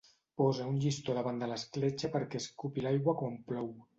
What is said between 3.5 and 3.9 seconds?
plou.